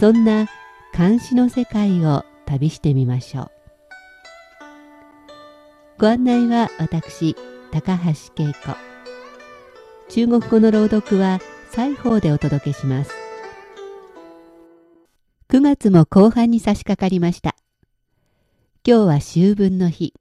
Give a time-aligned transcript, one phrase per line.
[0.00, 0.48] そんな
[0.92, 3.50] 漢詩の世界を旅してみましょう。
[5.98, 7.36] ご案内は私
[7.70, 8.10] 高橋
[8.42, 8.76] 恵子。
[10.08, 11.38] 中国語の朗読は
[11.70, 13.12] 西方でお届けします。
[15.48, 17.54] 9月も後半に差し掛かりました。
[18.84, 20.12] 今日は秋分の日。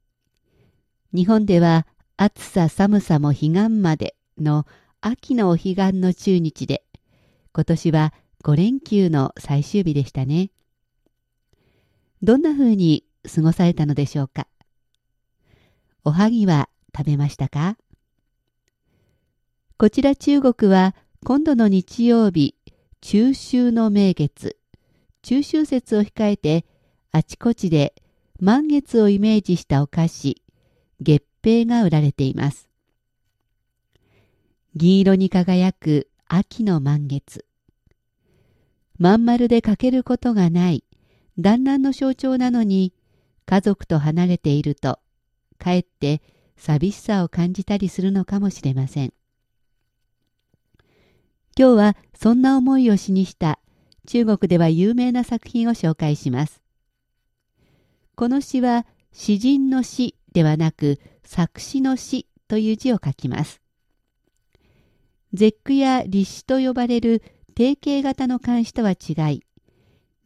[1.14, 4.68] 日本では暑さ寒さも彼岸までの
[5.02, 6.84] 秋のお彼岸の中日で
[7.54, 8.14] 今年は
[8.44, 10.52] 5連休の最終日でしたね
[12.22, 14.48] どんな風に過ごされたのでしょうか？
[16.04, 17.78] おはぎは食べましたか？
[19.78, 20.94] こちら中国は
[21.26, 22.56] 今度の日曜日、
[23.00, 24.58] 中秋の名月、
[25.22, 26.66] 中秋節を控えて
[27.12, 27.94] あちこちで
[28.40, 30.42] 満月をイメージしたお菓子、
[31.00, 32.70] 月餅が売られています。
[34.76, 37.46] 銀色に輝く秋の満月。
[39.00, 40.84] まん丸で欠けることがない
[41.40, 42.94] 団らんの象徴なのに
[43.46, 45.00] 家族と離れていると
[45.58, 46.22] かえって
[46.58, 49.14] 寂しさを感じたりするのかもしれません。
[51.58, 53.60] 今日はそんな思いを詩にした
[54.08, 56.62] 中国では有名な作品を紹介します。
[58.16, 63.62] この詩は詩人の詩ではなく作詞の詩という字を書きます。
[65.34, 69.44] 絶句や立詩と呼ばれる定型型の漢詩とは違い、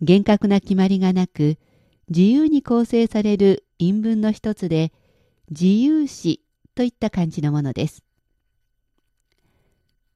[0.01, 1.57] 厳格な決まりがなく、
[2.09, 4.91] 自由に構成される韻文の一つで、
[5.49, 6.41] 自由詩
[6.75, 8.03] といった感じのものです。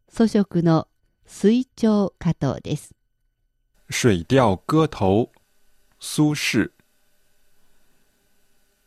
[0.09, 0.87] 祖食の
[1.25, 2.93] 水調加藤です。
[3.89, 5.31] 水調歌頭
[5.99, 6.71] 苏轼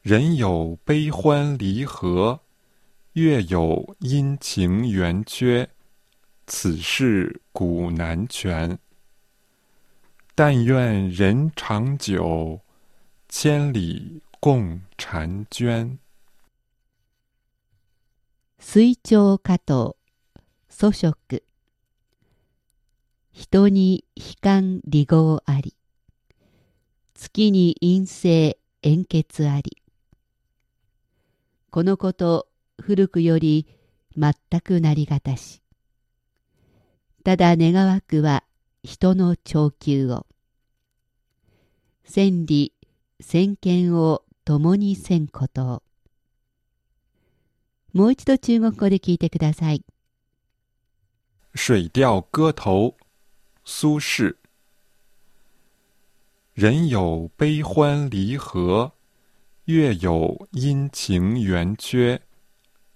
[0.02, 2.40] 人有悲欢离合，
[3.14, 5.68] 月有阴晴圆缺，
[6.46, 8.78] 此事古难全。
[10.34, 12.60] 但愿人长久，
[13.28, 15.98] 千里共婵娟。
[18.58, 19.94] 水調加藤
[20.68, 21.44] 祖食
[23.30, 25.76] 人に悲観離合あり
[27.14, 29.82] 月に陰性円結あり
[31.70, 32.48] このこと
[32.80, 33.66] 古くより
[34.16, 35.60] 全くなりがたし
[37.24, 38.44] ただ願わくは
[38.82, 40.26] 人の長久を
[42.04, 42.72] 千里
[43.18, 45.82] 千見を共にせんことを
[47.94, 49.82] もう一度中国語で聞いてください。
[51.54, 52.94] 水調歌頭
[53.64, 54.36] 苏轼
[56.54, 58.92] 人有悲欢离合
[59.64, 62.20] 月有阴晴圆缺，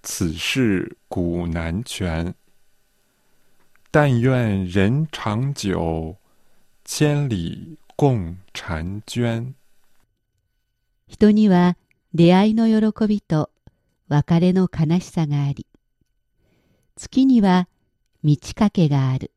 [0.03, 2.35] 此事古难全。
[4.01, 6.19] 但愿人长久，
[6.85, 9.57] 千里共婵娟。
[11.09, 11.77] 人には
[12.15, 13.51] 出会いの喜びと
[14.07, 15.67] 別れの悲しさがあり、
[16.95, 17.67] 月には
[18.23, 19.33] 満ち欠けがある。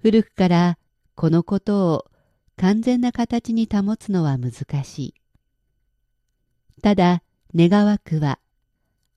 [0.00, 0.78] 古くから
[1.16, 2.06] このことを
[2.56, 5.14] 完全な形に保つのは難しい。
[6.80, 7.22] ただ
[7.54, 8.38] 願わくは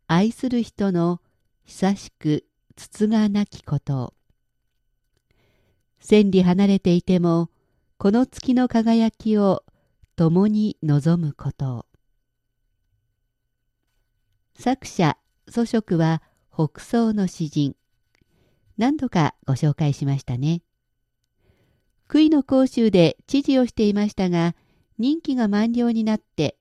[0.07, 1.21] 愛する人の
[1.63, 2.43] 久しく
[2.77, 4.13] つつがなきこと。
[5.99, 7.49] 千里離れていても
[7.97, 9.63] この月の輝きを
[10.15, 11.87] 共に望むこと。
[14.55, 15.17] 作者
[15.49, 16.21] 祖食は
[16.53, 17.75] 北宋の詩人。
[18.77, 20.61] 何度かご紹介しましたね。
[22.07, 24.55] 杭の甲州で知事をしていましたが、
[24.99, 26.57] 任期が満了になって、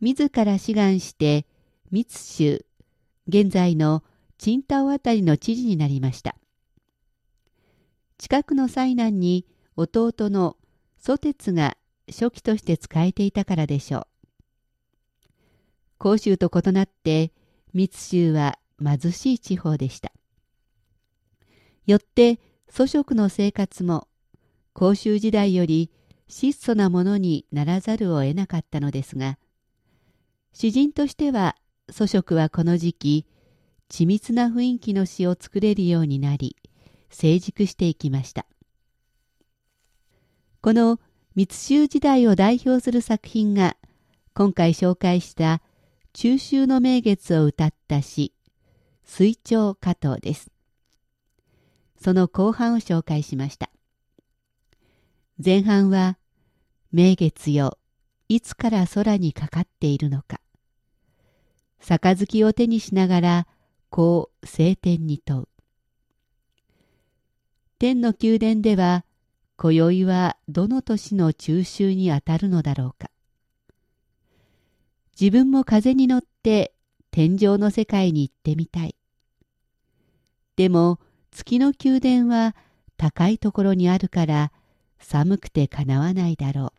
[0.00, 1.46] 自ら志願して
[1.90, 2.64] 密州、
[3.28, 4.02] 現在の
[4.42, 6.34] 青島あたりの知事になりました。
[8.16, 9.46] 近くの災難に
[9.76, 10.56] 弟の
[10.98, 11.76] 蘇鉄が
[12.08, 14.06] 初期として仕えていたからでしょう。
[15.98, 17.32] 甲州と異なって
[17.74, 20.10] 密州は貧しい地方でした。
[21.86, 22.40] よって
[22.70, 24.08] 祖食の生活も
[24.72, 25.90] 甲州時代より
[26.28, 29.38] 質素なものにならざるを得なかったのですが
[30.52, 31.56] 詩人としては
[31.90, 33.26] 祖食はこの時期
[33.90, 36.56] 緻密な雰囲気の詩を作れるようになり
[37.10, 38.46] 成熟していきました
[40.62, 40.98] この
[41.34, 43.76] 密集時代を代表する作品が
[44.32, 45.60] 今回紹介した
[46.12, 48.32] 中秋の名月を歌った詩
[49.04, 50.52] 水鳥加藤です。
[52.00, 53.70] その後半を紹介しました。
[55.44, 56.16] 前半は
[56.92, 57.76] 名月よ
[58.28, 60.40] いつから空にかかっているのか
[61.78, 63.46] 杯を手にしながら
[63.90, 65.48] こう晴天に問う。
[67.78, 69.04] 天の宮殿では
[69.56, 73.10] 今宵はどの年の中秋にあたるのだろうか。
[75.20, 76.72] 自分も風に乗って
[77.10, 78.94] 天上の世界に行ってみたい。
[80.56, 81.00] でも
[81.32, 82.54] 月の宮殿は
[82.96, 84.52] 高いところにあるから
[84.98, 86.72] 寒くてかなわないだろう。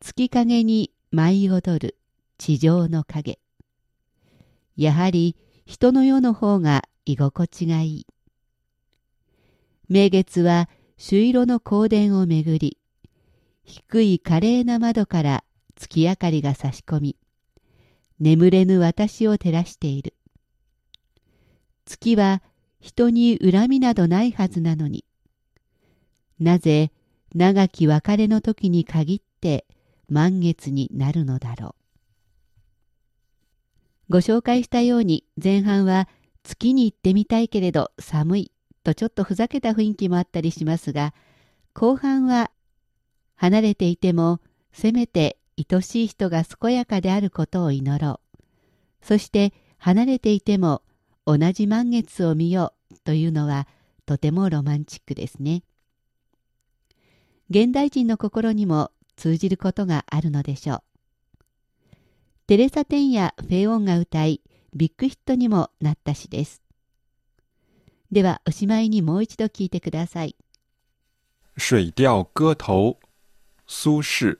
[0.00, 1.96] 月影に舞い踊る
[2.38, 3.40] 地上の影。
[4.76, 5.36] やはり
[5.66, 8.06] 人の世の方が居心地がいい。
[9.88, 12.78] 名月は朱色の香典をめぐり
[13.64, 15.44] 低い華麗な窓から
[15.76, 17.16] 月明かりが差し込み
[18.20, 20.14] 眠れぬ私を照らしている。
[21.84, 22.42] 月は
[22.80, 25.04] 人に恨みなどないはずなのに
[26.38, 26.90] なぜ
[27.34, 29.66] 長き別れの時に限って
[30.08, 31.83] 満月になるのだろう。
[34.14, 36.08] ご紹介したように前半は
[36.44, 38.52] 月に行ってみたいけれど寒い
[38.84, 41.12] とちょっとふざけた雰囲気もあったりしますが
[41.72, 42.52] 後半は
[43.34, 44.40] 離れていても
[44.72, 48.44] せめて愛しい人が健やかであることを祈ろう。
[49.02, 50.82] そして離れていても
[51.26, 53.66] 同じ満月を見ようというのは
[54.06, 55.64] とてもロマンチックですね。
[57.50, 60.93] 現代人の心にも通じることがあるのでしょう。
[62.46, 64.42] テレサ・テンやフェイ・ウォンが歌い
[64.74, 66.60] ビッグヒットにもなった詩です。
[68.12, 70.36] ではおしまいにもう一度聞いてください。
[71.56, 72.98] 水調歌头，
[73.66, 74.38] 苏轼。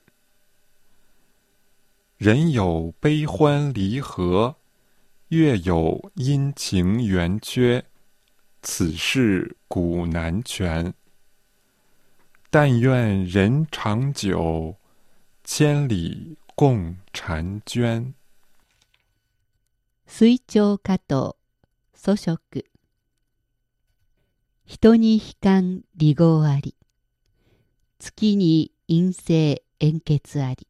[2.19, 4.55] 人有悲欢离合，
[5.29, 7.85] 月有阴晴圆缺，
[8.61, 10.93] 此事古难全。
[12.51, 14.75] 但愿人长久，
[15.43, 16.37] 千里。
[16.57, 18.13] 共婵娟
[20.07, 21.35] 水鳥加藤
[21.93, 22.39] 祖食。
[24.63, 26.73] 人に悲観離合あり。
[27.99, 30.65] 月に陰性円結あり。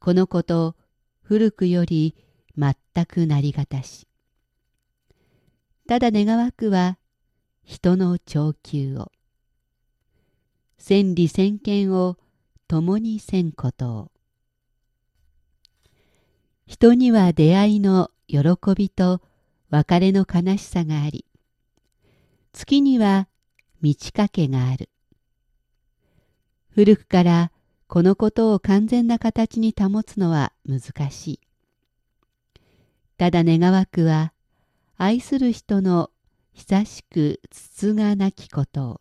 [0.00, 0.74] このこと
[1.22, 2.16] 古くより
[2.58, 2.74] 全
[3.06, 4.08] くなりがたし。
[5.86, 6.98] ただ願わくは
[7.62, 9.12] 人の長久を
[10.76, 12.18] 千里千見を
[12.66, 14.13] 共にせんことを。
[16.66, 18.38] 人には出会いの喜
[18.74, 19.20] びと
[19.70, 21.26] 別れの悲しさがあり、
[22.52, 23.28] 月には
[23.80, 24.88] 満ち欠けがある。
[26.70, 27.52] 古くから
[27.86, 31.40] このことを完全な形に保つのは難しい。
[33.16, 34.32] ただ願わくは、
[34.96, 36.10] 愛する人の
[36.52, 38.98] 久しくつつがなきことを。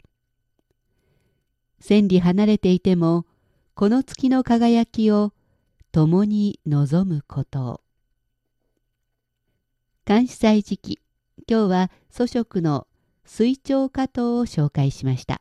[1.79, 3.25] 千里離れていても、
[3.73, 5.33] この月の輝きを
[5.93, 7.81] 共に望むこと。
[10.05, 10.99] 監視祭時期、
[11.47, 12.87] 今日は祖職の
[13.25, 15.39] 水鳥加藤を紹介しました。